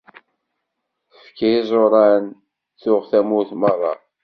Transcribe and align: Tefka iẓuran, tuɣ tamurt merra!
Tefka 1.15 1.47
iẓuran, 1.57 2.25
tuɣ 2.81 3.01
tamurt 3.11 3.51
merra! 3.61 3.93